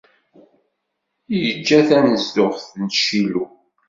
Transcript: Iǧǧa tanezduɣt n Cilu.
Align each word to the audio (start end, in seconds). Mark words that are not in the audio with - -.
Iǧǧa 1.49 1.79
tanezduɣt 1.89 2.67
n 2.81 2.83
Cilu. 2.99 3.45